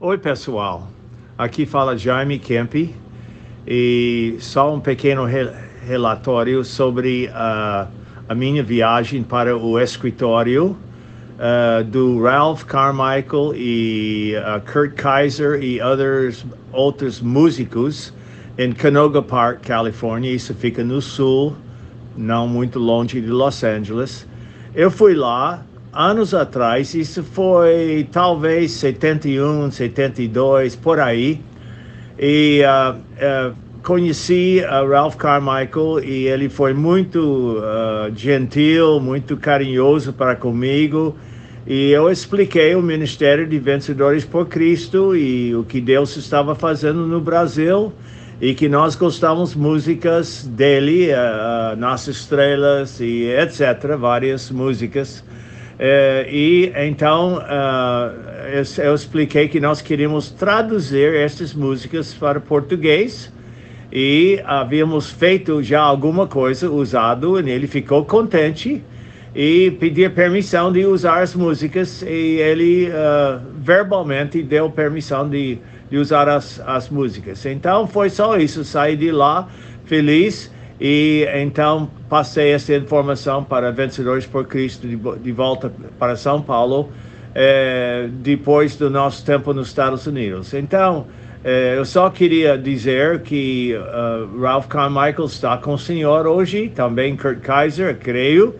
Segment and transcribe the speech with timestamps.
[0.00, 0.88] Oi, pessoal.
[1.38, 2.92] Aqui fala Jaime Kemp
[3.64, 5.48] e só um pequeno re
[5.86, 7.86] relatório sobre uh,
[8.28, 10.76] a minha viagem para o escritório
[11.38, 18.12] uh, do Ralph Carmichael e uh, Kurt Kaiser e others, outros músicos
[18.58, 20.32] em Canoga Park, Califórnia.
[20.32, 21.54] Isso fica no sul,
[22.16, 24.26] não muito longe de Los Angeles.
[24.74, 25.64] Eu fui lá
[25.94, 31.40] anos atrás, isso foi talvez 71, 72, por aí.
[32.18, 37.62] E uh, uh, conheci uh, Ralph Carmichael e ele foi muito
[38.14, 41.16] gentil, muito carinhoso para comigo.
[41.66, 47.06] E eu expliquei o Ministério de Vencedores por Cristo e o que Deus estava fazendo
[47.06, 47.92] no Brasil
[48.38, 51.08] e que nós gostamos músicas dele,
[51.78, 55.24] Nossas Estrelas e etc., várias músicas.
[55.74, 63.32] Uh, e então uh, eu, expliquei que nós queríamos traduzir essas músicas para português
[63.90, 68.84] e havíamos feito já alguma coisa usado e ele ficou contente
[69.34, 75.58] e pedia permissão de usar as músicas e ele uh, verbalmente deu permissão de,
[75.90, 77.44] de usar as, as músicas.
[77.46, 79.48] Então foi só isso, saí de lá
[79.86, 86.42] feliz e então passei essa informação para Vencedores por Cristo de, de volta para São
[86.42, 86.90] Paulo
[87.34, 90.52] eh, depois do nosso tempo nos Estados Unidos.
[90.52, 91.06] Então
[91.44, 97.14] é, eu só queria dizer que uh, Ralph Carmichael está com o senhor hoje, também
[97.14, 98.54] Kurt Kaiser, creio.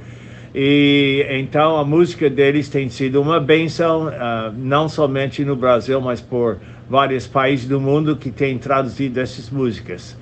[0.55, 6.21] E então a música deles tem sido uma benção, uh, não somente no Brasil, mas
[6.21, 10.15] por vários países do mundo que têm traduzido essas músicas.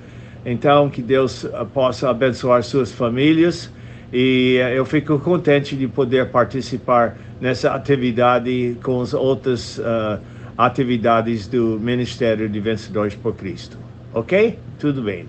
[0.45, 3.71] Então, que Deus uh, possa abençoar suas famílias
[4.11, 10.19] e uh, eu fico contente de poder participar nessa atividade com os outros uh,
[10.57, 13.77] atividades do Ministério de Vencedores por Cristo.
[14.13, 14.59] Ok?
[14.79, 15.25] Tudo bem.